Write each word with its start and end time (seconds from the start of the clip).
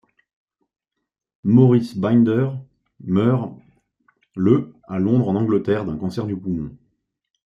Maurice 1.43 1.95
Binder 1.95 2.53
meurt 3.01 3.51
le 4.35 4.73
à 4.87 4.97
Londres 4.97 5.29
en 5.29 5.35
Angleterre 5.35 5.85
d'un 5.85 5.95
cancer 5.95 6.25
du 6.25 6.35
poumon. 6.35 6.75